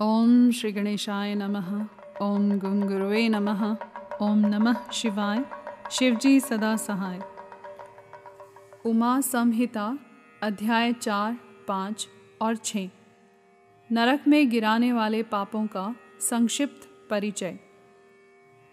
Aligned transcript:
ओम 0.00 0.50
श्री 0.50 0.72
गणेशाय 0.72 1.34
नमः। 1.34 1.86
ओम 2.22 2.58
गुंगुरुवे 2.58 3.28
नमः। 3.28 3.76
ओम 4.22 4.38
नमः 4.38 4.90
शिवाय। 4.90 5.44
शिवजी 5.90 6.40
सदा 6.40 6.76
सहाय। 6.76 7.20
उमा 8.86 9.20
संहिता, 9.20 9.98
अध्याय 10.42 10.92
चार, 10.92 11.36
पाँच 11.68 12.08
और 12.40 12.56
छः। 12.56 12.90
नरक 13.92 14.28
में 14.28 14.50
गिराने 14.50 14.92
वाले 14.92 15.22
पापों 15.22 15.66
का 15.66 15.96
संक्षिप्त 16.20 17.08
परिचय। 17.10 17.58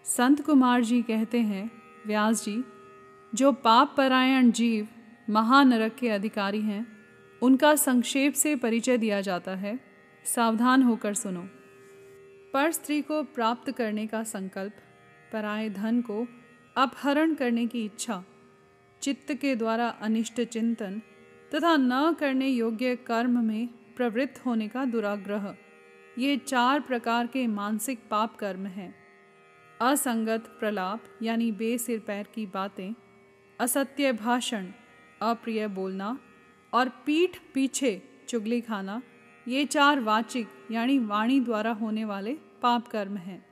संत 0.04 0.46
कुमार 0.46 0.84
जी 0.84 1.02
कहते 1.02 1.40
हैं, 1.40 1.70
व्यास 2.06 2.44
जी, 2.44 2.64
जो 3.34 3.52
पाप 3.52 3.94
परायण 3.96 4.50
जीव 4.50 4.88
महानरक 5.30 5.94
के 5.94 6.08
अधिकारी 6.08 6.60
हैं, 6.60 6.86
उनका 7.42 7.74
संक्षेप 7.74 8.32
से 8.32 8.56
परिचय 8.56 8.96
दिया 8.96 9.20
जाता 9.20 9.54
है। 9.54 9.93
सावधान 10.24 10.82
होकर 10.82 11.14
सुनो। 11.14 11.42
पर 12.54 12.70
स्त्री 12.72 13.00
को 13.02 13.22
प्राप्त 13.24 13.70
करने 13.70 14.06
का 14.06 14.22
संकल्प, 14.24 14.74
पराय 15.32 15.68
धन 15.70 16.00
को 16.00 16.26
अपहरण 16.76 17.34
करने 17.34 17.66
की 17.66 17.84
इच्छा, 17.84 18.24
चित्त 19.02 19.32
के 19.32 19.54
द्वारा 19.56 19.88
अनिष्ट 19.88 20.40
चिंतन 20.42 21.00
तथा 21.54 21.76
न 21.76 22.12
करने 22.12 22.48
योग्य 22.48 22.96
कर्म 22.96 23.44
में 23.44 23.68
प्रवृत्त 23.96 24.44
होने 24.46 24.68
का 24.68 24.84
दुराग्रह, 24.84 25.54
ये 26.18 26.36
चार 26.36 26.80
प्रकार 26.80 27.26
के 27.26 27.46
मानसिक 27.46 28.08
पाप 28.10 28.36
कर्म 28.36 28.66
हैं। 28.66 28.94
असंगत 29.80 30.56
प्रलाप 30.60 31.04
यानी 31.22 31.50
बेसिर 31.52 31.98
पैर 31.98 32.26
की 32.34 32.46
बातें, 32.46 32.94
असत्य 33.60 34.12
भाषण, 34.12 34.66
अप्रिय 35.22 35.66
बोलना 35.68 36.18
और 36.72 36.88
पीठ 37.06 37.38
पीछे 37.54 38.02
चुगली 38.28 38.60
खाना 38.60 39.02
ये 39.48 39.64
चार 39.64 40.00
वाचिक, 40.00 40.48
यानी 40.70 40.98
वाणी 40.98 41.40
द्वारा 41.40 41.72
होने 41.72 42.04
वाले 42.04 42.32
पाप 42.62 42.86
कर्म 42.88 43.16
हैं। 43.16 43.44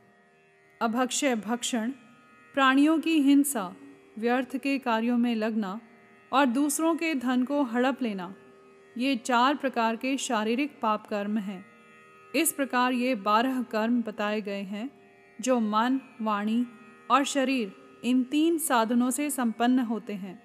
अभक्ष्य 0.80 1.34
भक्षण, 1.36 1.91
प्राणियों 2.55 2.98
की 2.98 3.19
हिंसा, 3.20 3.75
व्यर्थ 4.19 4.56
के 4.56 4.78
कार्यों 4.78 5.19
में 5.19 5.34
लगना 5.34 5.81
और 6.33 6.47
दूसरों 6.47 6.94
के 6.94 7.14
धन 7.14 7.44
को 7.44 7.62
हड़प 7.62 8.03
लेना, 8.03 8.34
ये 8.98 9.16
चार 9.16 9.55
प्रकार 9.55 9.97
के 9.97 10.16
शारीरिक 10.16 10.78
पाप 10.83 11.06
कर्म 11.06 11.39
हैं। 11.39 11.64
इस 12.34 12.53
प्रकार 12.53 12.92
ये 12.92 13.14
बारह 13.14 13.62
कर्म 13.62 14.03
बताए 14.03 14.41
गए 14.41 14.62
हैं, 14.62 14.91
जो 15.41 15.61
मन, 15.61 16.00
वाणी 16.22 16.66
और 17.11 17.25
शरीर 17.25 17.72
इन 18.05 18.22
तीन 18.22 18.59
साधनों 18.59 19.11
से 19.11 19.31
संपन्न 19.31 19.78
होते 19.78 20.12
हैं। 20.12 20.42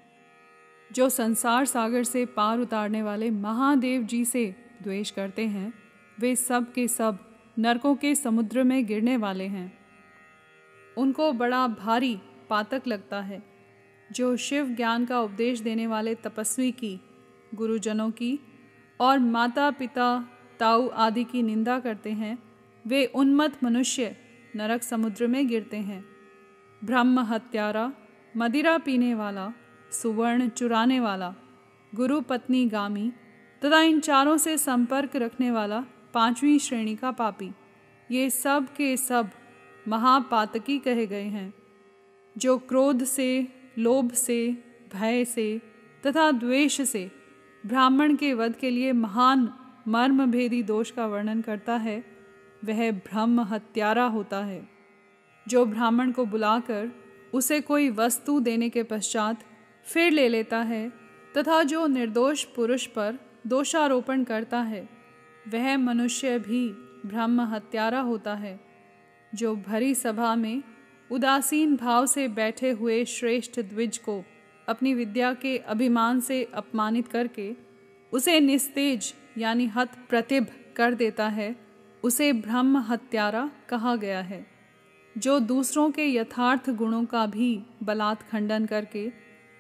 जो 0.92 1.10
संसार 1.10 1.66
सागर 1.66 2.04
से 2.04 2.26
पार 2.26 2.60
उतारने 2.60 3.02
वाले 3.04 3.32
महादेव 3.32 4.02
जी 4.02 4.26
से 4.26 4.56
द्वेष 4.84 5.12
करते 5.12 5.48
हैं, 5.48 5.74
वे 6.20 6.36
सब 6.36 6.74
के 6.74 6.88
सब 6.88 7.18
नरकों 7.60 7.96
के 7.96 8.16
समुद्र 8.16 8.64
में 8.64 8.86
गिरने 8.86 9.18
वाले 9.18 9.48
हैं। 9.48 9.78
उनको 10.98 11.32
बड़ा 11.34 11.68
भारी 11.68 12.20
पातक 12.50 12.82
लगता 12.88 13.22
है, 13.22 13.44
जो 14.12 14.36
शिव 14.38 14.70
ज्ञान 14.70 15.06
का 15.06 15.22
उपदेश 15.22 15.60
देने 15.60 15.88
वाले 15.88 16.16
तपस्वी 16.16 16.72
की, 16.72 17.00
गुरुजनों 17.56 18.12
की 18.12 18.40
और 19.00 19.20
माता 19.20 19.72
पिता 19.72 20.30
ताऊ 20.60 20.88
आदि 20.88 21.24
की 21.24 21.44
निंदा 21.44 21.80
करते 21.80 22.12
हैं, 22.12 22.38
वे 22.88 23.06
उन्मत्त 23.06 23.64
मनुष्य 23.64 24.16
नरक 24.56 24.84
समुद्र 24.84 25.28
में 25.28 25.48
गिरते 25.48 25.78
हैं। 25.78 26.06
ब्रह्म 26.84 27.20
हत्यारा, 27.20 27.94
मदिरा 28.38 28.78
पीने 28.78 29.14
वाला, 29.14 29.54
सुवर्ण 29.92 30.50
चुराने 30.50 31.00
वाला, 31.00 31.36
गुरु 31.96 32.22
पत्नी 32.22 32.66
गामी 32.66 33.12
तथा 33.66 33.82
इन 33.82 34.00
चारों 34.00 34.38
से 34.38 34.58
संपर्क 34.58 35.16
रखने 35.16 35.52
वाला 35.52 35.84
पांचवी 36.14 36.60
श्रेणी 36.60 36.96
का 36.96 37.12
पापी। 37.12 37.52
ये 38.12 38.30
सब 38.30 38.68
के 38.76 38.98
सब 38.98 39.30
महापातकी 39.88 40.78
कहे 40.80 41.06
गए 41.08 41.24
हैं, 41.24 41.54
जो 42.38 42.58
क्रोध 42.58 43.04
से, 43.04 43.48
लोभ 43.78 44.12
से, 44.12 44.64
भय 44.94 45.26
से 45.26 45.62
तथा 46.06 46.32
द्वेष 46.32 46.82
से 46.82 47.12
ब्राह्मण 47.66 48.16
के 48.16 48.34
वध 48.34 48.56
के 48.56 48.70
लिए 48.70 48.92
महान 48.92 49.50
मर्म 49.88 50.26
भेदी 50.26 50.64
दोष 50.64 50.92
का 50.92 51.06
वर्णन 51.08 51.42
करता 51.42 51.76
है, 51.76 52.04
वह 52.66 52.92
ब्रह्म 52.92 53.42
हत्यारा 53.42 54.06
होता 54.06 54.44
है। 54.46 54.68
जो 55.48 55.66
ब्राह्मण 55.66 56.12
को 56.12 56.26
बुलाकर 56.26 56.92
उसे 57.34 57.62
कोई 57.62 57.90
वस्तु 57.90 58.40
देने 58.40 58.70
के 58.70 58.84
पश्चात 58.84 59.44
फिर 59.86 60.12
ले 60.12 60.28
लेता 60.30 60.58
है 60.58 60.90
तथा 61.38 61.64
जो 61.64 61.88
निर्दोष 61.88 62.44
पुरुष 62.44 62.86
पर 62.86 63.18
दोषारोपण 63.48 64.24
करता 64.24 64.62
है। 64.62 64.90
वह 65.48 65.78
मनुष्य 65.78 66.40
भी 66.40 66.70
ब्रह्म 67.06 67.42
हत्यारा 67.42 68.00
होता 68.00 68.36
है। 68.36 68.60
जो 69.36 69.56
भरी 69.56 69.96
सभा 69.96 70.36
में 70.36 70.64
उदासीन 71.12 71.76
भाव 71.76 72.06
से 72.06 72.28
बैठे 72.28 72.72
हुए 72.72 73.06
श्रेष्ठ 73.06 73.60
द्विज 73.60 73.98
को 73.98 74.24
अपनी 74.70 74.94
विद्या 74.94 75.34
के 75.34 75.58
अभिमान 75.58 76.20
से 76.20 76.44
अपमानित 76.44 77.08
करके 77.08 77.56
उसे 78.14 78.40
निस्तेज 78.40 79.14
यानी 79.38 79.66
हत 79.66 79.90
प्रतिभ 80.10 80.48
कर 80.76 80.94
देता 80.94 81.28
है, 81.28 81.56
उसे 82.04 82.34
ब्रह्म 82.34 82.78
हत्यारा 82.78 83.52
कहा 83.70 83.96
गया 83.96 84.22
है। 84.22 84.48
जो 85.18 85.40
दूसरों 85.40 85.92
के 85.92 86.14
यथार्थ 86.14 86.70
गुणों 86.70 87.06
का 87.06 87.26
भी 87.26 87.64
बलात् 87.84 88.30
खंडन 88.32 88.66
करके 88.66 89.12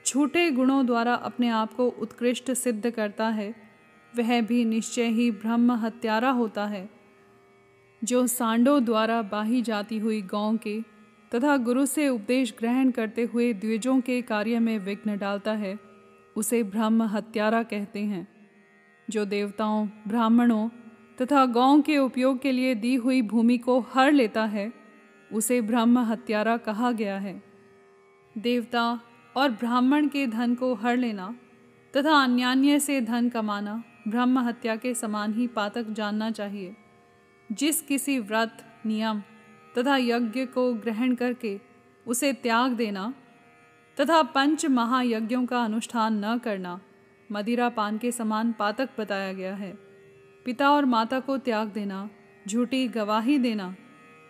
झूठे 0.07 0.51
गुणों 0.51 0.85
द्वारा 0.85 1.13
अपने 1.13 1.49
आप 1.49 1.73
को 1.73 1.87
उत्कृष्ट 1.87 2.51
सिद्ध 2.51 2.89
करता 2.89 3.27
है 3.29 3.66
वह 4.17 4.41
भी 4.41 4.65
निश्चय 4.65 5.07
ही 5.07 5.31
ब्रह्म 5.31 5.71
हत्यारा 5.71 6.29
होता 6.29 6.65
है। 6.65 6.89
जो 8.03 8.27
सांडों 8.27 8.85
द्वारा 8.85 9.21
बाही 9.21 9.61
जाती 9.61 9.97
हुई 9.97 10.21
गाँव 10.21 10.57
के 10.57 10.81
तथा 11.35 11.57
गुरु 11.57 11.85
से 11.85 12.09
उपदेश 12.09 12.53
ग्रहण 12.59 12.91
करते 12.91 13.23
हुए 13.23 13.53
द्विजों 13.53 13.99
के 14.01 14.21
कार्य 14.21 14.59
में 14.59 14.79
विघ्न 14.79 15.17
डालता 15.17 15.51
है, 15.51 15.79
उसे 16.35 16.63
ब्रह्म 16.63 17.03
हत्यारा 17.03 17.63
कहते 17.63 17.99
हैं। 17.99 18.27
जो 19.09 19.25
देवताओं, 19.25 19.87
ब्राह्मणों 20.07 20.69
तथा 21.21 21.45
गाँव 21.45 21.81
के 21.81 21.97
उपयोग 21.97 22.41
के 22.41 22.51
लिए 22.51 22.75
दी 22.75 22.95
हुई 22.95 23.21
भूमि 23.21 23.57
को 23.57 23.79
हर 23.79 24.11
लेता 24.11 24.45
है, 24.45 24.73
उसे 25.33 25.61
ब्रह्म 25.61 25.99
हत्यारा 25.99 26.57
कहा 26.57 26.91
गया 26.91 27.17
है। 27.17 27.43
देवता 28.37 28.99
और 29.37 29.49
ब्राह्मण 29.49 30.07
के 30.07 30.27
धन 30.27 30.55
को 30.55 30.73
हर 30.73 30.97
लेना 30.97 31.35
तथा 31.97 32.23
अन्यान्य 32.23 32.79
से 32.79 33.01
धन 33.01 33.29
कमाना 33.29 33.83
ब्रह्म 34.07 34.39
हत्या 34.39 34.75
के 34.75 34.93
समान 34.93 35.33
ही 35.33 35.47
पातक 35.47 35.83
जानना 35.89 36.31
चाहिए। 36.31 36.75
जिस 37.51 37.81
किसी 37.81 38.19
व्रत, 38.19 38.81
नियम 38.85 39.21
तथा 39.77 39.97
यज्ञ 39.97 40.45
को 40.45 40.73
ग्रहण 40.73 41.15
करके 41.15 41.59
उसे 42.07 42.33
त्याग 42.33 42.71
देना 42.71 43.13
तथा 43.99 44.21
पंच 44.21 44.65
महायज्ञों 44.65 45.45
का 45.45 45.63
अनुष्ठान 45.63 46.25
न 46.25 46.37
करना 46.37 46.79
मदिरा 47.31 47.69
पान 47.69 47.97
के 47.97 48.11
समान 48.11 48.51
पातक 48.51 48.89
बताया 48.99 49.33
गया 49.33 49.55
है। 49.55 49.71
पिता 50.45 50.71
और 50.71 50.85
माता 50.85 51.19
को 51.19 51.37
त्याग 51.37 51.67
देना, 51.67 52.09
झूठी 52.47 52.87
गवाही 52.87 53.37
देना, 53.37 53.75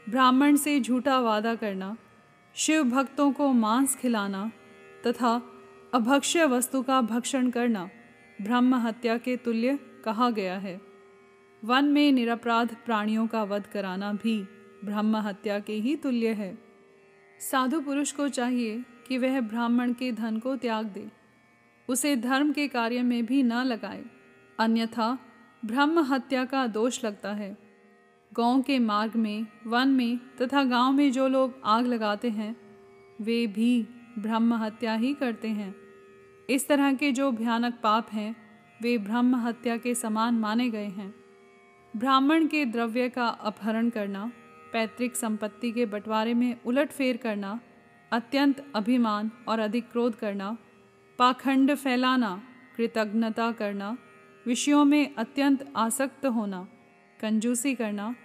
ब्राह्मण 0.10 0.56
से 0.56 0.80
झूठा 0.80 1.20
वादा 1.20 1.56
करना, 1.56 1.98
शिव 2.56 2.84
भक्तों 2.84 3.32
को 3.32 3.54
मांस 3.54 3.96
खिलाना 3.96 4.52
तथा 5.08 5.42
अभक्ष्य 5.94 6.46
वस्तु 6.46 6.82
का 6.84 7.02
भक्षण 7.02 7.50
करना 7.50 7.90
ब्रह्म 8.42 8.76
हत्या 8.76 9.18
के 9.18 9.38
तुल्य 9.38 9.80
कहा 10.06 10.30
गया 10.30 10.58
है। 10.58 10.82
वन 11.64 11.86
में 11.86 12.12
निरपराध 12.12 12.76
प्राणियों 12.86 13.28
का 13.28 13.44
वध 13.44 13.68
कराना 13.68 14.14
भी 14.14 14.48
ब्रह्म 14.86 15.16
हत्या 15.16 15.60
के 15.60 15.74
ही 15.74 15.96
तुल्य 15.96 16.28
है। 16.28 16.58
साधु 17.40 17.82
पुरुष 17.82 18.12
को 18.12 18.28
चाहिए 18.28 18.86
कि 19.08 19.18
वह 19.18 19.42
ब्राह्मण 19.42 19.94
के 19.94 20.12
धन 20.12 20.38
को 20.38 20.56
त्याग 20.56 20.86
दे। 20.86 21.12
उसे 21.90 22.16
धर्म 22.16 22.52
के 22.52 22.68
कार्य 22.68 23.02
में 23.02 23.26
भी 23.26 23.44
न 23.44 23.54
लगाए। 23.54 24.06
अन्यथा 24.60 25.20
ब्रह्म 25.66 26.00
हत्या 26.00 26.46
का 26.46 26.68
दोष 26.68 27.06
लगता 27.06 27.34
है। 27.34 27.58
गाँव 28.34 28.62
के 28.62 28.80
मार्ग 28.80 29.16
में, 29.16 29.48
वन 29.68 29.88
में 29.88 30.20
तथा 30.42 30.64
गाँव 30.64 30.92
में 30.92 31.12
जो 31.12 31.28
लोग 31.28 31.62
आग 31.66 31.86
लगाते 31.86 32.30
हैं, 32.30 32.58
वे 33.22 33.48
भी 33.48 33.88
ब्रह्म 34.20 34.54
हत्या 34.54 34.96
ही 34.96 35.14
करते 35.14 35.48
हैं। 35.48 35.76
इस 36.50 36.68
तरह 36.68 36.94
के 36.94 37.12
जो 37.12 37.32
भयानक 37.32 37.80
पाप 37.84 38.10
हैं, 38.14 38.36
वे 38.82 38.98
ब्रह्म 38.98 39.36
हत्या 39.36 39.78
के 39.78 39.96
समान 39.96 40.34
माने 40.34 40.70
गए 40.70 40.86
हैं। 40.86 41.16
ब्राह्मण 41.96 42.48
के 42.48 42.66
द्रव्य 42.66 43.10
का 43.10 43.28
अपहरण 43.28 43.90
करना, 43.90 44.32
पैतृक 44.74 45.16
संपत्ति 45.16 45.72
के 45.72 45.86
बंटवारे 45.86 46.34
में 46.34 46.58
उलट 46.66 46.92
फेर 46.92 47.18
करना, 47.18 47.60
अत्यंत 48.12 48.72
अभिमान 48.76 49.32
और 49.48 49.60
अधिक 49.60 49.92
क्रोध 49.92 50.16
करना, 50.16 50.58
पाखंड 51.20 51.76
फैलाना, 51.76 52.42
कृतज्ञता 52.78 53.52
करना, 53.52 53.98
विषयों 54.46 54.86
में 54.86 55.16
अत्यंत 55.16 55.74
आसक्त 55.76 56.26
होना, 56.26 56.68
कंजूसी 57.20 57.76
करना 57.76 58.16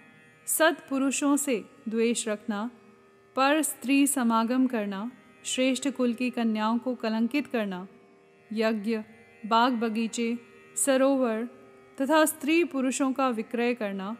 सत्पुरुषों 0.47 1.37
से 1.37 1.65
द्वेष 1.89 2.27
रखना, 2.27 2.69
पर 3.35 3.61
स्त्री 3.61 4.07
समागम 4.07 4.67
करना, 4.67 5.11
श्रेष्ठ 5.43 5.89
कुल 5.89 6.13
की 6.13 6.29
कन्याओं 6.29 6.77
को 6.77 6.95
कलंकित 6.95 7.47
करना 7.47 7.87
यज्ञ, 8.53 8.97
बाग 9.45 9.73
बगीचे, 9.73 10.35
सरोवर 10.75 11.45
तथा 11.97 12.23
स्त्री 12.25 12.63
पुरुषों 12.63 13.11
का 13.11 13.27
विक्रय 13.29 13.73
करना, 13.73 14.15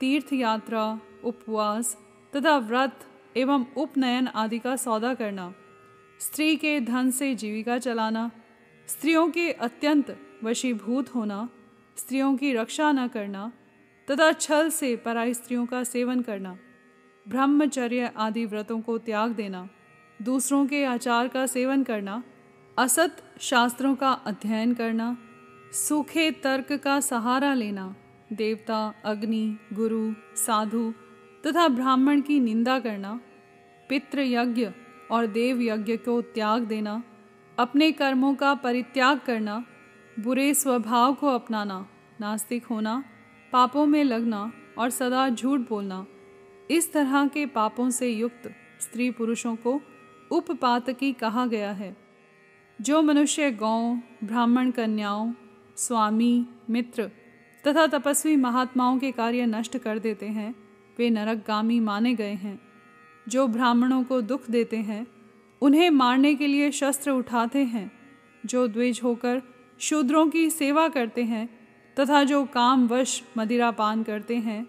तीर्थ 0.00 0.32
यात्रा, 0.32 0.84
उपवास 1.24 1.96
तथा 2.32 2.56
व्रत 2.58 3.06
एवं 3.36 3.64
उपनयन 3.76 4.26
आदि 4.34 4.58
का 4.58 4.76
सौदा 4.76 5.14
करना, 5.14 5.52
स्त्री 6.20 6.56
के 6.56 6.80
धन 6.80 7.10
से 7.10 7.34
जीविका 7.34 7.78
चलाना, 7.78 8.30
स्त्रियों 8.88 9.28
के 9.30 9.50
अत्यंत 9.52 10.16
वशीभूत 10.44 11.14
होना, 11.14 11.48
स्त्रियों 11.96 12.36
की 12.36 12.52
रक्षा 12.52 12.92
न 12.92 13.06
करना 13.08 13.52
तथा 14.08 14.32
छल 14.32 14.68
से 14.70 14.94
पराई 14.96 15.34
स्त्रियों 15.34 15.66
का 15.66 15.82
सेवन 15.84 16.22
करना, 16.22 16.56
ब्रह्मचर्य 17.26 18.12
आदि 18.16 18.44
व्रतों 18.46 18.80
को 18.80 18.98
त्याग 18.98 19.32
देना, 19.32 19.68
दूसरों 20.22 20.66
के 20.66 20.84
आचार 20.84 21.28
का 21.28 21.46
सेवन 21.46 21.82
करना 21.82 22.22
असत 22.78 23.22
शास्त्रों 23.40 23.94
का 23.94 24.10
अध्ययन 24.12 24.74
करना, 24.74 25.16
सूखे 25.72 26.30
तर्क 26.30 26.72
का 26.72 27.00
सहारा 27.00 27.54
लेना, 27.54 27.94
देवता, 28.32 28.94
अग्नि, 29.04 29.58
गुरु, 29.72 30.12
साधु 30.36 30.92
तथा 31.46 31.68
ब्राह्मण 31.68 32.20
की 32.20 32.40
निंदा 32.40 32.78
करना 32.78 33.20
पितृ 33.88 34.20
यज्ञ 34.20 34.68
और 35.10 35.26
देव 35.26 35.62
यज्ञ 35.62 35.96
को 35.96 36.22
त्याग 36.22 36.62
देना, 36.62 37.02
अपने 37.58 37.92
कर्मों 37.92 38.34
का 38.34 38.54
परित्याग 38.54 39.18
करना, 39.18 39.64
बुरे 40.18 40.54
स्वभाव 40.54 41.14
को 41.14 41.26
अपनाना, 41.26 41.86
नास्तिक 42.20 42.66
होना, 42.66 43.04
पापों 43.52 43.86
में 43.86 44.04
लगना 44.04 44.52
और 44.78 44.90
सदा 44.90 45.28
झूठ 45.28 45.60
बोलना, 45.60 46.06
इस 46.70 46.92
तरह 46.92 47.26
के 47.26 47.46
पापों 47.46 47.90
से 47.90 48.08
युक्त 48.08 48.52
स्त्री 48.80 49.10
पुरुषों 49.10 49.56
को 49.56 49.80
उपपातकी 50.30 51.12
कहा 51.12 51.46
गया 51.46 51.70
है। 51.70 52.07
जो 52.80 53.02
मनुष्य 53.02 53.50
गौ, 53.50 53.94
ब्राह्मण 54.24 54.70
कन्याओं, 54.70 55.32
स्वामी, 55.76 56.46
मित्र 56.70 57.10
तथा 57.66 57.86
तपस्वी 57.86 58.36
महात्माओं 58.36 58.98
के 58.98 59.12
कार्य 59.12 59.46
नष्ट 59.46 59.78
कर 59.78 59.98
देते 59.98 60.26
हैं, 60.26 60.54
वे 60.98 61.10
नरकगामी 61.10 61.80
माने 61.80 62.14
गए 62.14 62.32
हैं। 62.32 62.60
जो 63.28 63.46
ब्राह्मणों 63.46 64.04
को 64.04 64.20
दुख 64.20 64.50
देते 64.50 64.76
हैं, 64.76 65.06
उन्हें 65.62 65.90
मारने 65.90 66.34
के 66.34 66.46
लिए 66.46 66.70
शस्त्र 66.70 67.10
उठाते 67.10 67.58
हैं। 67.58 67.92
जो 68.46 68.68
द्विज 68.68 69.00
होकर 69.04 69.42
शूद्रों 69.78 70.28
की 70.28 70.50
सेवा 70.50 70.88
करते 70.88 71.24
हैं 71.24 71.48
तथा 72.00 72.24
जो 72.24 72.44
कामवश 72.44 73.22
मदिरा 73.38 73.70
पान 73.70 74.02
करते 74.02 74.36
हैं, 74.36 74.66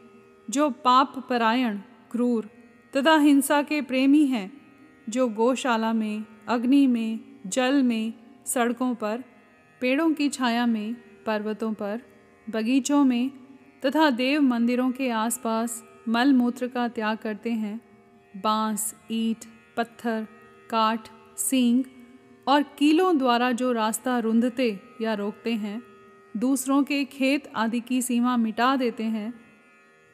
जो 0.50 0.70
पाप 0.70 1.28
परायण, 1.30 1.78
क्रूर 2.12 2.50
तथा 2.96 3.18
हिंसा 3.18 3.62
के 3.62 3.82
प्रेमी 3.82 4.26
हैं, 4.26 4.62
जो 5.10 5.28
गौशाला 5.28 5.94
में, 5.94 6.26
अग्नि 6.48 6.88
में 6.88 7.29
जल 7.48 7.84
में, 7.84 8.14
सड़कों 8.46 8.96
पर, 8.96 9.24
पेड़ों 9.82 10.14
की 10.14 10.30
छाया 10.30 10.66
में, 10.66 10.96
पर्वतों 11.26 11.74
पर, 11.74 12.02
बगीचों 12.50 13.04
में 13.04 13.32
तथा 13.86 14.10
देव 14.10 14.42
मंदिरों 14.42 14.92
के 14.92 15.10
आसपास 15.10 15.84
मल 16.08 16.34
मूत्र 16.34 16.68
का 16.68 16.88
त्याग 16.88 17.18
करते 17.18 17.52
हैं। 17.52 17.82
बाँस, 18.38 18.96
ईट, 19.12 19.38
पत्थर, 19.78 20.28
काठ, 20.70 21.10
सींग 21.38 21.84
और 22.48 22.64
कीलों 22.64 23.18
द्वारा 23.18 23.52
जो 23.52 23.72
रास्ता 23.72 24.20
रुंधते 24.20 24.80
या 25.02 25.14
रोकते 25.14 25.54
हैं, 25.54 25.84
दूसरों 26.38 26.84
के 26.84 27.06
खेत 27.06 27.52
आदि 27.56 27.80
की 27.80 28.02
सीमा 28.02 28.38
मिटा 28.38 28.76
देते 28.76 29.04
हैं। 29.04 29.34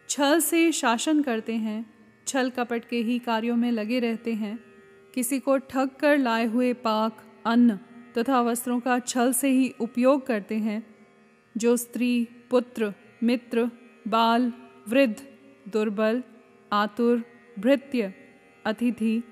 छल 0.09 0.39
से 0.39 0.71
शासन 0.71 1.21
करते 1.21 1.53
हैं, 1.53 1.93
छल 2.27 2.49
कपट 2.49 2.85
के 2.85 2.97
ही 2.97 3.19
कार्यों 3.19 3.55
में 3.55 3.71
लगे 3.71 3.99
रहते 3.99 4.33
हैं। 4.33 4.74
किसी 5.15 5.39
को 5.39 5.57
ठग 5.57 5.89
कर 5.99 6.17
लाए 6.17 6.45
हुए 6.45 6.73
पाक, 6.73 7.17
अन्न 7.45 7.79
तथा 8.17 8.41
वस्त्रों 8.41 8.79
का 8.79 8.99
छल 8.99 9.33
से 9.33 9.49
ही 9.49 9.73
उपयोग 9.79 10.25
करते 10.27 10.55
हैं, 10.55 10.83
जो 11.57 11.77
स्त्री, 11.77 12.27
पुत्र, 12.49 12.93
मित्र, 13.23 13.69
बाल, 14.07 14.53
वृद्ध, 14.87 15.15
दुर्बल, 15.67 16.23
आतुर, 16.73 17.23
भृत्य, 17.59 18.13
अतिथि 18.65 19.23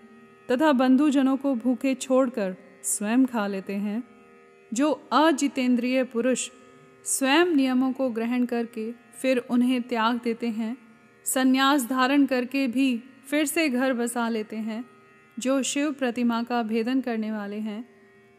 तथा 0.51 0.71
बंधुजनों 0.71 1.37
को 1.37 1.55
भूखे 1.55 1.95
छोड़कर 1.95 2.55
स्वयं 2.83 3.25
खा 3.25 3.47
लेते 3.47 3.73
हैं, 3.73 4.03
जो 4.73 4.91
अजितेंद्रिय 5.11 6.03
पुरुष 6.03 6.49
स्वयं 7.05 7.45
नियमों 7.45 7.91
को 7.91 8.09
ग्रहण 8.09 8.45
करके 8.45 8.91
फिर 8.91 9.37
उन्हें 9.37 9.81
त्याग 9.81 10.19
देते 10.23 10.47
हैं, 10.47 10.77
संन्यास 11.25 11.85
धारण 11.85 12.25
करके 12.25 12.67
भी 12.67 13.03
फिर 13.27 13.45
से 13.45 13.69
घर 13.69 13.93
बसा 13.93 14.29
लेते 14.29 14.55
हैं 14.55 14.92
जो 15.39 15.63
शिव 15.63 15.91
प्रतिमा 15.91 16.43
का 16.43 16.63
भेदन 16.63 17.01
करने 17.01 17.31
वाले 17.31 17.59
हैं 17.59 17.85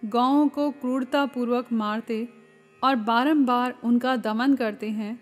गाँवों 0.05 0.49
को 0.49 0.70
क्रूरतापूर्वक 0.70 1.73
मारते 1.73 2.29
और 2.82 2.96
बारंबार 2.96 3.75
उनका 3.85 4.17
दमन 4.17 4.55
करते 4.55 4.91
हैं, 4.91 5.20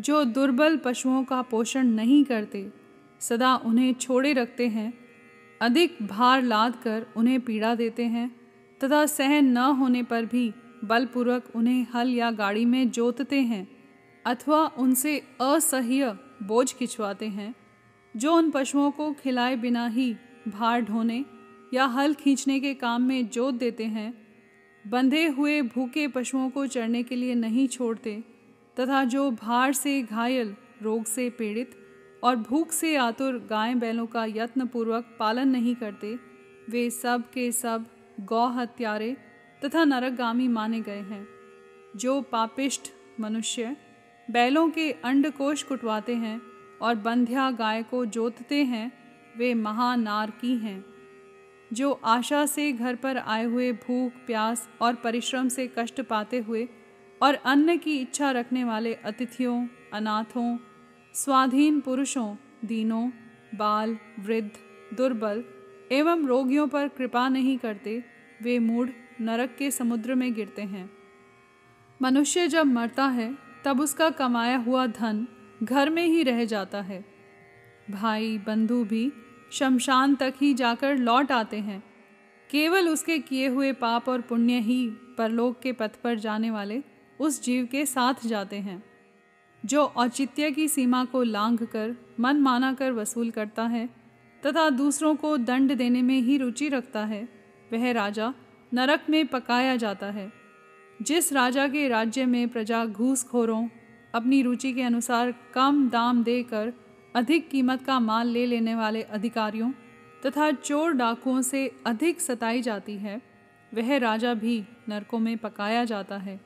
जो 0.00 0.24
दुर्बल 0.24 0.76
पशुओं 0.76 1.24
का 1.24 1.42
पोषण 1.42 1.86
नहीं 1.86 2.24
करते, 2.24 2.70
सदा 3.20 3.56
उन्हें 3.56 3.94
छोड़े 3.94 4.32
रखते 4.32 4.68
हैं, 4.68 4.92
अधिक 5.60 5.96
भार 6.02 6.42
लाद 6.42 6.76
कर 6.76 7.06
उन्हें 7.16 7.40
पीड़ा 7.40 7.74
देते 7.74 8.04
हैं, 8.04 8.36
तथा 8.84 9.06
सहन 9.06 9.44
न 9.44 9.56
होने 9.56 10.02
पर 10.02 10.24
भी 10.24 10.52
बलपूर्वक 10.84 11.44
उन्हें 11.54 11.86
हल 11.94 12.10
या 12.10 12.30
गाड़ी 12.30 12.64
में 12.64 12.90
जोतते 12.90 13.40
हैं, 13.40 13.68
अथवा 14.26 14.66
उनसे 14.78 15.22
असह्य 15.40 16.18
बोझ 16.42 16.72
खिंचवाते 16.72 17.28
हैं, 17.28 17.54
जो 18.16 18.34
उन 18.34 18.50
पशुओं 18.50 18.90
को 18.90 19.12
खिलाए 19.12 19.56
बिना 19.56 19.86
ही 19.86 20.14
भार 20.48 20.80
ढोने 20.80 21.24
या 21.74 21.84
हल 21.84 22.14
खींचने 22.14 22.60
के 22.60 22.74
काम 22.74 23.02
में 23.02 23.28
जोत 23.28 23.54
देते 23.54 23.84
हैं, 23.84 24.12
बंधे 24.84 25.26
हुए 25.26 25.62
भूखे 25.62 26.08
पशुओं 26.08 26.50
को 26.50 26.66
चढ़ने 26.66 27.02
के 27.02 27.16
लिए 27.16 27.34
नहीं 27.34 27.68
छोड़ते, 27.68 28.22
तथा 28.80 29.04
जो 29.04 29.30
भार 29.30 29.72
से 29.72 30.02
घायल, 30.02 30.54
रोग 30.82 31.04
से 31.04 31.30
पीड़ित 31.30 31.70
और 32.24 32.36
भूख 32.36 32.72
से 32.72 32.96
आतुर 32.96 33.38
गाय 33.50 33.74
बैलों 33.74 34.06
का 34.06 34.24
यत्नपूर्वक 34.24 35.16
पालन 35.18 35.48
नहीं 35.48 35.74
करते, 35.74 36.18
वे 36.70 36.90
सब 36.90 37.30
के 37.30 37.52
सब 37.52 37.84
गौ 38.20 38.46
हत्यारे 38.48 39.16
तथा 39.64 39.84
नरकगामी 39.84 40.48
माने 40.48 40.80
गए 40.80 41.00
हैं। 41.00 41.26
जो 41.96 42.20
पापिष्ट 42.22 42.92
मनुष्य 43.20 43.76
बैलों 44.30 44.68
के 44.70 44.90
अंडकोश 44.92 45.62
कुटवाते 45.62 46.14
हैं 46.14 46.40
और 46.82 46.94
बंध्या 46.94 47.50
गाय 47.50 47.82
को 47.82 48.04
जोतते 48.06 48.62
हैं 48.64 49.01
वे 49.36 49.54
महानारकी 49.54 50.56
हैं, 50.56 50.84
जो 51.72 51.92
आशा 51.92 52.46
से 52.46 52.72
घर 52.72 52.94
पर 52.94 53.16
आए 53.16 53.44
हुए 53.44 53.72
भूख, 53.72 54.12
प्यास 54.12 54.68
और 54.80 54.94
परिश्रम 54.94 55.48
से 55.48 55.70
कष्ट 55.78 56.00
पाते 56.00 56.38
हुए 56.38 56.68
और 57.22 57.34
अन्न 57.34 57.76
की 57.76 57.98
इच्छा 57.98 58.30
रखने 58.30 58.64
वाले 58.64 58.94
अतिथियों, 58.94 59.66
अनाथों, 59.92 60.58
स्वाधीन 61.14 61.80
पुरुषों, 61.80 62.36
दीनों, 62.64 63.10
बाल, 63.54 63.98
वृद्ध, 64.18 64.50
दुर्बल 64.96 65.44
एवं 65.92 66.26
रोगियों 66.26 66.68
पर 66.68 66.88
कृपा 66.88 67.28
नहीं 67.28 67.58
करते, 67.58 68.04
वे 68.42 68.58
मूढ़ 68.58 68.90
नरक 69.20 69.56
के 69.58 69.70
समुद्र 69.70 70.14
में 70.14 70.34
गिरते 70.34 70.62
हैं। 70.62 70.90
मनुष्य 72.02 72.48
जब 72.48 72.66
मरता 72.66 73.06
है, 73.06 73.38
तब 73.64 73.80
उसका 73.80 74.10
कमाया 74.10 74.56
हुआ 74.56 74.86
धन 74.86 75.26
घर 75.62 75.90
में 75.90 76.06
ही 76.06 76.22
रह 76.22 76.44
जाता 76.44 76.80
है। 76.80 77.04
भाई, 77.90 78.38
बंधु 78.38 78.84
भी 78.84 79.12
शमशान 79.52 80.14
तक 80.14 80.34
ही 80.40 80.54
जाकर 80.54 80.96
लौट 80.96 81.32
आते 81.32 81.56
हैं। 81.56 81.82
केवल 82.50 82.88
उसके 82.88 83.18
किए 83.18 83.48
हुए 83.48 83.72
पाप 83.72 84.08
और 84.08 84.20
पुण्य 84.20 84.58
ही 84.58 84.88
परलोक 85.18 85.60
के 85.60 85.72
पथ 85.72 85.90
पर 86.04 86.18
जाने 86.18 86.50
वाले 86.50 86.82
उस 87.20 87.42
जीव 87.42 87.68
के 87.72 87.86
साथ 87.86 88.26
जाते 88.26 88.56
हैं, 88.56 88.82
जो 89.64 89.84
औचित्य 89.84 90.50
की 90.50 90.68
सीमा 90.68 91.04
को 91.04 91.22
लांघ 91.22 91.62
कर 91.64 91.96
मन 92.20 92.36
माना 92.36 92.72
कर 92.72 92.92
वसूल 92.92 93.30
करता 93.30 93.62
है 93.62 93.88
तथा 94.46 94.70
दूसरों 94.70 95.14
को 95.16 95.36
दंड 95.36 95.74
देने 95.74 96.02
में 96.02 96.20
ही 96.20 96.38
रुचि 96.38 96.68
रखता 96.68 97.04
है। 97.04 97.28
वह 97.72 97.92
राजा 97.92 98.34
नरक 98.74 99.02
में 99.10 99.26
पकाया 99.26 99.76
जाता 99.76 100.06
है। 100.06 100.32
जिस 101.02 101.32
राजा 101.32 101.68
के 101.68 101.88
राज्य 101.88 102.26
में 102.26 102.48
प्रजा 102.48 102.84
घूसखोरों 102.86 103.68
अपनी 104.14 104.42
रुचि 104.42 104.72
के 104.72 104.82
अनुसार 104.82 105.34
कम 105.54 105.88
दाम 105.88 106.22
देकर 106.24 106.72
अधिक 107.14 107.48
कीमत 107.50 107.82
का 107.82 108.00
माल 108.00 108.28
ले 108.28 108.46
लेने 108.46 108.74
वाले 108.74 109.02
अधिकारियों 109.02 109.70
तथा 110.26 110.50
चोर 110.50 110.92
डाकुओं 110.92 111.40
से 111.42 111.66
अधिक 111.86 112.20
सताई 112.20 112.62
जाती 112.62 112.96
है, 112.98 113.20
वह 113.74 113.96
राजा 113.98 114.34
भी 114.34 114.64
नरकों 114.88 115.18
में 115.18 115.36
पकाया 115.38 115.84
जाता 115.84 116.16
है। 116.16 116.40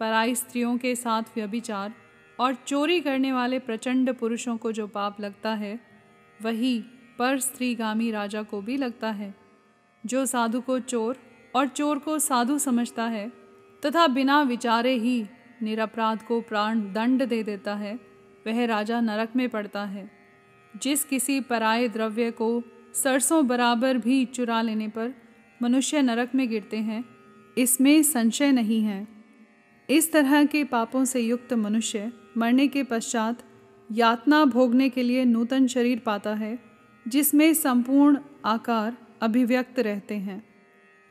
पराई 0.00 0.34
स्त्रियों 0.34 0.76
के 0.78 0.94
साथ 0.94 1.22
व्यभिचार 1.36 1.94
और 2.40 2.54
चोरी 2.54 3.00
करने 3.00 3.32
वाले 3.32 3.58
प्रचंड 3.58 4.14
पुरुषों 4.14 4.56
को 4.56 4.72
जो 4.72 4.86
पाप 4.86 5.20
लगता 5.20 5.54
है, 5.54 5.80
वही 6.42 6.78
पर 7.18 7.38
स्त्रीगामी 7.38 8.10
राजा 8.10 8.42
को 8.42 8.60
भी 8.62 8.76
लगता 8.76 9.10
है। 9.10 9.34
जो 10.06 10.26
साधु 10.26 10.60
को 10.60 10.78
चोर 10.78 11.16
और 11.56 11.68
चोर 11.68 11.98
को 11.98 12.18
साधु 12.18 12.58
समझता 12.58 13.04
है 13.04 13.28
तथा 13.86 14.06
बिना 14.06 14.42
विचारे 14.42 14.94
ही 14.94 15.26
निरपराध 15.62 16.22
को 16.22 16.40
प्राण 16.40 16.92
दंड 16.92 17.26
दे 17.26 17.42
देता 17.42 17.74
है 17.74 18.07
वह 18.48 18.64
राजा 18.66 19.00
नरक 19.00 19.36
में 19.36 19.48
पड़ता 19.48 19.84
है। 19.84 20.10
जिस 20.74 21.04
किसी 21.04 21.40
पराये 21.40 21.88
द्रव्य 21.88 22.30
को 22.30 22.62
सरसों 22.94 23.46
बराबर 23.46 23.98
भी 23.98 24.24
चुरा 24.24 24.60
लेने 24.62 24.88
पर 24.88 25.14
मनुष्य 25.62 26.02
नरक 26.02 26.34
में 26.34 26.48
गिरते 26.48 26.76
हैं, 26.76 27.04
इसमें 27.58 28.02
संशय 28.02 28.52
नहीं 28.52 28.82
है। 28.82 29.06
इस 29.88 30.12
तरह 30.12 30.44
के 30.44 30.64
पापों 30.64 31.04
से 31.04 31.20
युक्त 31.20 31.52
मनुष्य 31.52 32.12
मरने 32.36 32.66
के 32.68 32.82
पश्चात 32.82 33.42
यातना 33.92 34.44
भोगने 34.44 34.88
के 34.88 35.02
लिए 35.02 35.24
नूतन 35.24 35.66
शरीर 35.66 35.98
पाता 35.98 36.34
है, 36.34 36.58
जिसमें 37.08 37.52
संपूर्ण 37.54 38.18
आकार 38.44 38.96
अभिव्यक्त 39.22 39.78
रहते 39.78 40.14
हैं। 40.14 40.42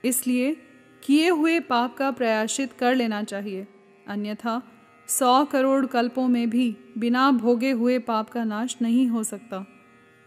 इसलिए 0.04 0.56
किए 1.04 1.30
हुए 1.30 1.60
पाप 1.60 1.98
का 1.98 2.12
प्रयाशित 2.12 2.74
कर 2.74 2.96
लेना 2.96 3.24
चाहिए, 3.24 3.68
अन्यथा 4.08 4.62
सौ 5.08 5.46
करोड़ 5.46 5.86
कल्पों 5.86 6.28
में 6.28 6.50
भी 6.50 6.78
बिना 6.98 7.32
भोगे 7.32 7.72
हुए 7.72 8.00
पाप 8.00 8.30
का 8.30 8.44
नाश 8.44 8.78
नहीं 8.82 9.08
हो 9.08 9.24
सकता। 9.24 9.66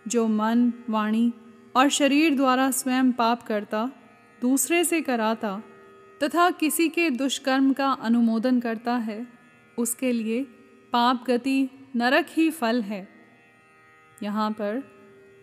जो 0.09 0.29
मन, 0.29 0.73
वाणी 0.91 1.33
और 1.77 1.89
शरीर 1.89 2.37
द्वारा 2.37 2.71
स्वयं 2.71 3.13
पाप 3.13 3.43
करता, 3.43 3.91
दूसरे 4.41 4.85
से 4.85 5.01
कराता 5.01 5.63
तथा 6.23 6.51
किसी 6.51 6.89
के 6.89 7.11
दुष्कर्म 7.11 7.73
का 7.73 7.91
अनुमोदन 7.93 8.61
करता 8.61 8.97
है, 8.97 9.27
उसके 9.79 10.13
लिए 10.13 10.43
पाप 10.93 11.25
गति 11.27 11.71
नरक 11.97 12.27
ही 12.29 12.51
फल 12.51 12.83
है। 12.83 13.09
यहाँ 14.23 14.51
पर 14.51 14.83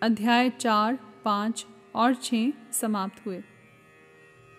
अध्याय 0.03 0.49
चार, 0.49 0.99
पाँच 1.25 1.65
और 1.95 2.13
छः 2.13 2.51
समाप्त 2.71 3.25
हुए। 3.25 3.43